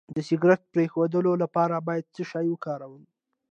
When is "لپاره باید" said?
1.43-2.11